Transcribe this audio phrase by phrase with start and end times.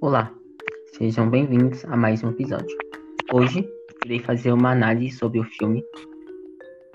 [0.00, 0.32] Olá,
[0.96, 2.78] sejam bem-vindos a mais um episódio.
[3.32, 3.68] Hoje
[4.04, 5.82] irei fazer uma análise sobre o filme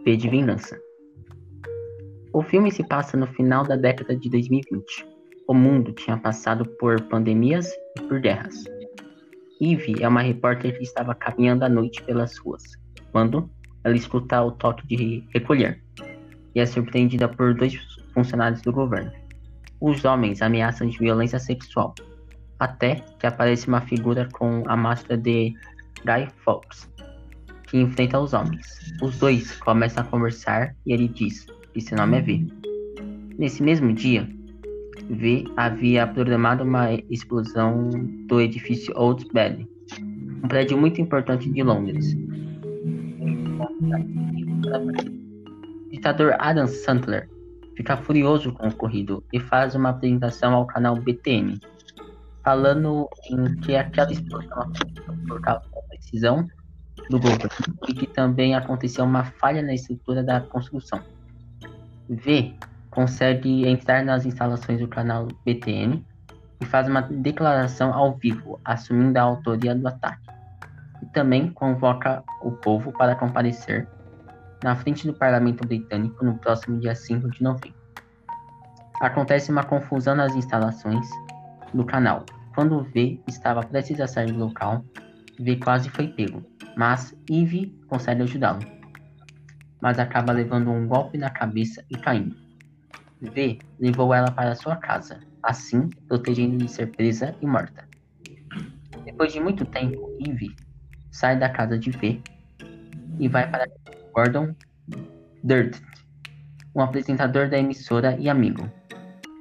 [0.05, 0.79] V de Vingança.
[2.31, 5.05] O filme se passa no final da década de 2020.
[5.49, 8.63] O mundo tinha passado por pandemias e por guerras.
[9.61, 12.63] Eve é uma repórter que estava caminhando à noite pelas ruas,
[13.11, 13.49] quando
[13.83, 15.83] ela escuta o toque de recolher
[16.55, 17.77] e é surpreendida por dois
[18.13, 19.11] funcionários do governo.
[19.81, 21.93] Os homens ameaçam de violência sexual
[22.63, 25.53] até que aparece uma figura com a máscara de
[26.05, 26.89] Guy Fawkes,
[27.67, 28.65] que enfrenta os homens.
[29.01, 32.47] Os dois começam a conversar e ele diz que seu nome é V.
[33.37, 34.29] Nesse mesmo dia,
[35.09, 37.89] V havia programado uma explosão
[38.27, 39.67] do edifício Old Bailey,
[40.43, 42.15] um prédio muito importante de Londres.
[45.87, 47.29] O ditador Adam Sandler
[47.75, 51.59] fica furioso com o ocorrido e faz uma apresentação ao canal BTN,
[52.43, 56.47] falando em que aquela explosão aconteceu por causa da decisão
[57.09, 57.49] do governo
[57.87, 60.99] e que também aconteceu uma falha na estrutura da construção.
[62.09, 62.53] V
[62.91, 66.05] consegue entrar nas instalações do canal BTN
[66.61, 70.29] e faz uma declaração ao vivo, assumindo a autoria do ataque.
[71.01, 73.87] E também convoca o povo para comparecer
[74.63, 77.83] na frente do parlamento britânico no próximo dia 5 de novembro.
[79.01, 81.05] Acontece uma confusão nas instalações
[81.73, 82.25] do canal.
[82.55, 84.83] Quando V estava prestes a sair do local,
[85.39, 86.43] V quase foi pego,
[86.77, 88.61] mas Eve consegue ajudá-lo.
[89.81, 92.35] Mas acaba levando um golpe na cabeça e caindo.
[93.21, 97.87] V levou ela para sua casa, assim protegendo de ser presa e morta.
[99.03, 100.55] Depois de muito tempo, Eve
[101.11, 102.21] sai da casa de V
[103.19, 103.69] e vai para
[104.13, 104.55] Gordon
[105.43, 105.79] Dirt,
[106.75, 108.69] um apresentador da emissora e amigo.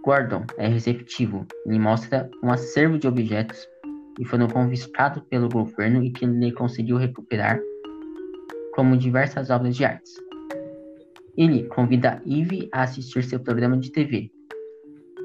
[0.03, 3.69] Gordon é receptivo e mostra um acervo de objetos
[4.17, 7.61] que foram confiscados pelo governo e que ele conseguiu recuperar,
[8.75, 10.11] como diversas obras de arte.
[11.37, 14.31] Ele convida Eve a assistir seu programa de TV,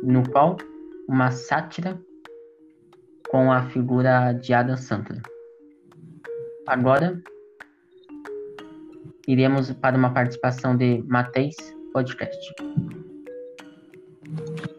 [0.03, 0.57] no qual
[1.07, 1.99] uma sátira
[3.29, 5.21] com a figura de Adam Sandler.
[6.65, 7.21] Agora,
[9.27, 11.55] iremos para uma participação de Mateis
[11.93, 12.53] Podcast.
[14.35, 14.76] Thank you.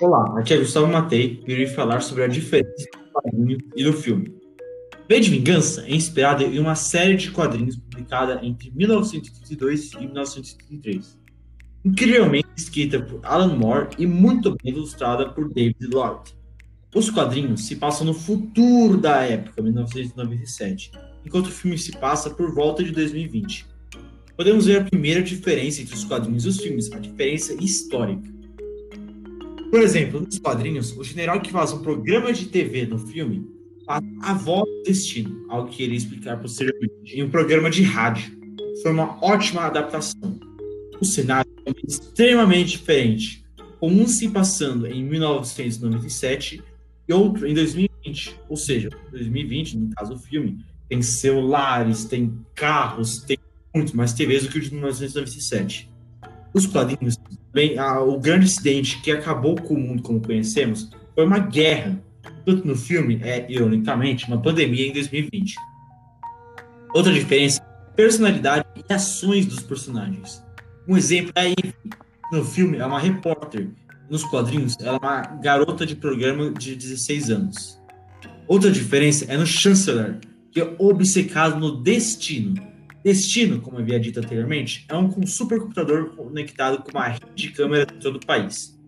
[0.00, 3.92] Olá, aqui é Gustavo Matei e irei falar sobre a diferença do quadrinho e do
[3.92, 4.34] filme.
[5.08, 11.18] V de Vingança é inspirada em uma série de quadrinhos publicada entre 1932 e 1933,
[11.84, 16.34] incrivelmente escrita por Alan Moore e muito bem ilustrada por David Lloyd.
[16.94, 20.92] Os quadrinhos se passam no futuro da época, 1997,
[21.26, 23.69] enquanto o filme se passa por volta de 2020.
[24.40, 28.26] Podemos ver a primeira diferença entre os quadrinhos e os filmes, a diferença histórica.
[29.70, 33.46] Por exemplo, nos quadrinhos, o general que faz um programa de TV no filme
[33.84, 38.32] faz a voz do destino, algo que ele explicar posteriormente, em um programa de rádio.
[38.80, 40.40] Foi uma ótima adaptação.
[40.98, 43.44] O cenário é extremamente diferente,
[43.78, 46.62] com um se passando em 1997
[47.06, 48.40] e outro em 2020.
[48.48, 53.36] Ou seja, 2020, no caso do filme, tem celulares, tem carros, tem
[53.74, 55.90] muito mais TVs do que o de 1997.
[56.52, 57.16] Os quadrinhos
[57.52, 62.02] bem, a, o grande incidente que acabou com o mundo como conhecemos foi uma guerra.
[62.44, 65.54] Tanto no filme é, ironicamente, uma pandemia em 2020.
[66.92, 67.60] Outra diferença
[67.94, 70.42] personalidade e ações dos personagens.
[70.88, 71.74] Um exemplo é a Eve.
[72.32, 73.68] No filme, é uma repórter.
[74.08, 77.80] Nos quadrinhos, ela é uma garota de programa de 16 anos.
[78.48, 80.16] Outra diferença é no Chancellor,
[80.50, 82.69] que é obcecado no destino
[83.02, 87.98] Destino, como havia dito anteriormente, é um supercomputador conectado com uma rede de câmeras em
[87.98, 88.78] todo o país.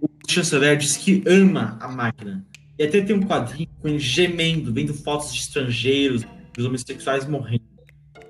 [0.00, 2.46] O chanceler diz que ama a máquina.
[2.78, 7.64] E até tem um quadrinho com ele gemendo, vendo fotos de estrangeiros, dos homossexuais morrendo.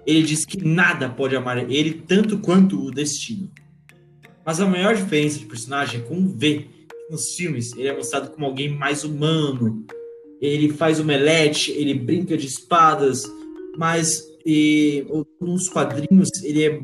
[0.06, 3.50] Ele diz que nada pode amar ele tanto quanto o destino.
[4.44, 6.66] Mas a maior diferença de personagem é com o V.
[7.10, 9.86] Nos filmes, ele é mostrado como alguém mais humano.
[10.40, 13.24] Ele faz omelete, ele brinca de espadas,
[13.78, 15.06] mas e
[15.40, 16.80] nos quadrinhos ele é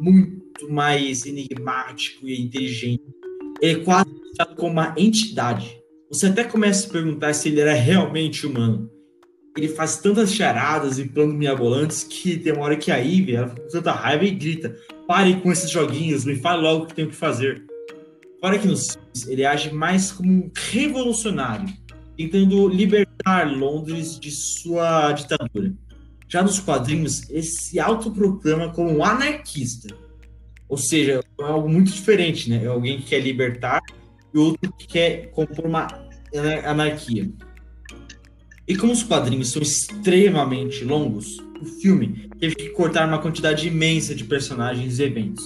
[0.00, 3.02] muito mais enigmático e inteligente.
[3.60, 5.80] Ele é quase tratado como uma entidade.
[6.10, 8.90] Você até começa a se perguntar se ele era realmente humano.
[9.56, 13.48] Ele faz tantas charadas e planos mirabolantes que tem uma hora que a Ivy ela
[13.48, 16.94] fica com tanta raiva e grita: pare com esses joguinhos, me fale logo o que
[16.94, 17.64] tenho que fazer.
[18.40, 21.68] Fora que nos filmes ele age mais como um revolucionário,
[22.16, 25.74] tentando libertar Londres de sua ditadura.
[26.30, 29.92] Já nos quadrinhos, ele se autoproclama como um anarquista.
[30.68, 32.62] Ou seja, é algo muito diferente, né?
[32.62, 33.82] É alguém que quer libertar
[34.32, 35.88] e outro que quer compor uma
[36.64, 37.28] anarquia.
[38.68, 44.14] E como os quadrinhos são extremamente longos, o filme teve que cortar uma quantidade imensa
[44.14, 45.42] de personagens e eventos.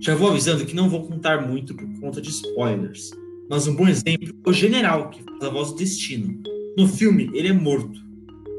[0.00, 3.10] Já vou avisando que não vou contar muito por conta de spoilers,
[3.48, 6.42] mas um bom exemplo é o general, que faz a voz do Destino.
[6.76, 8.09] No filme, ele é morto.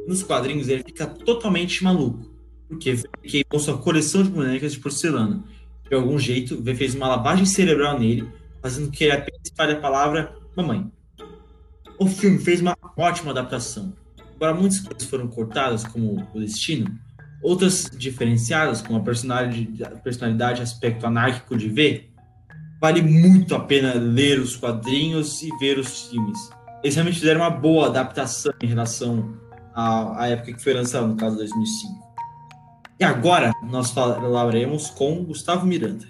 [0.07, 2.31] Nos quadrinhos, ele fica totalmente maluco,
[2.68, 5.44] porque queimou sua coleção de bonecas de porcelana.
[5.88, 8.27] De algum jeito, fez uma lavagem cerebral nele,
[8.62, 10.89] fazendo que ele apenas fale a palavra mamãe.
[12.00, 13.94] O filme fez uma ótima adaptação.
[14.36, 16.88] Embora muitas coisas foram cortadas, como o destino,
[17.44, 22.09] outras diferenciadas, como a personalidade, personalidade aspecto anárquico de V,
[22.80, 26.50] vale muito a pena ler os quadrinhos e ver os filmes.
[26.83, 29.38] Eles realmente fizeram uma boa adaptação em relação
[29.74, 32.02] à, à época que foi lançado, no caso 2005.
[33.00, 36.06] E agora nós falaremos com Gustavo Miranda.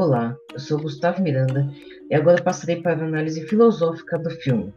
[0.00, 1.68] Olá, eu sou Gustavo Miranda
[2.08, 4.72] e agora passarei para a análise filosófica do filme.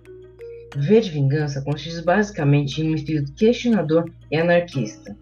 [0.75, 5.15] V de Vingança consiste basicamente em um espírito questionador e anarquista.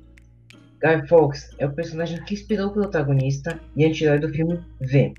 [0.81, 5.13] Guy Fawkes é o personagem que inspirou o protagonista e anti-herói do filme V.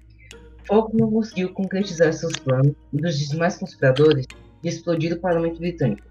[0.66, 4.26] Fawkes não conseguiu concretizar seus planos e dos demais conspiradores
[4.62, 6.08] de explodir o parlamento britânico.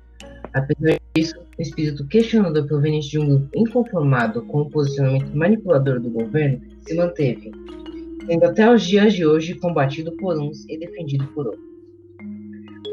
[0.54, 6.12] Apesar disso, o espírito questionador proveniente de um grupo inconformado com o posicionamento manipulador do
[6.12, 7.52] governo se manteve,
[8.30, 11.66] sendo até os dias de hoje combatido por uns e defendido por outros.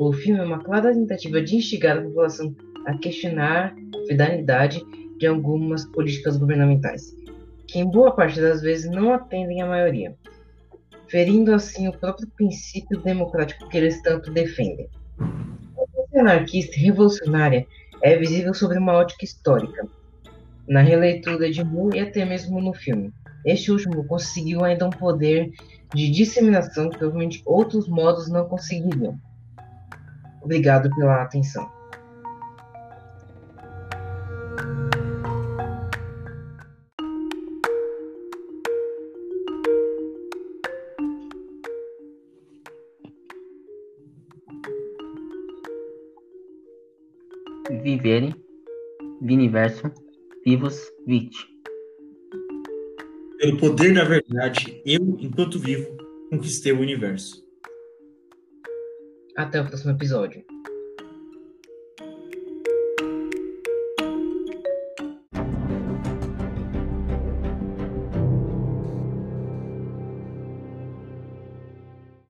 [0.00, 2.56] O filme é uma clara tentativa de instigar a população
[2.87, 4.83] a questionar a fidelidade
[5.19, 7.15] de algumas políticas governamentais,
[7.67, 10.17] que em boa parte das vezes não atendem à maioria,
[11.06, 14.89] ferindo assim o próprio princípio democrático que eles tanto defendem.
[15.21, 17.67] A anarquista revolucionária
[18.00, 19.87] é visível sobre uma ótica histórica,
[20.69, 23.13] na releitura de Moore e até mesmo no filme.
[23.45, 25.51] Este último conseguiu ainda um poder
[25.95, 29.19] de disseminação que provavelmente outros modos não conseguiriam.
[30.43, 31.71] Obrigado pela atenção.
[47.82, 48.35] Viverem,
[49.23, 49.93] Viniverso,
[50.46, 51.36] Vivos, Vit.
[53.36, 55.96] Pelo poder da verdade, eu, enquanto vivo,
[56.31, 57.44] conquistei o universo.
[59.36, 60.44] Até o próximo episódio.